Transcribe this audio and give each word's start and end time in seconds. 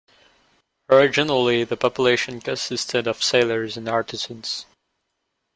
Originally, 0.89 1.63
the 1.63 1.77
population 1.77 2.41
consisted 2.41 3.05
of 3.05 3.21
sailors 3.21 3.77
and 3.77 3.87
artisans. 3.87 4.65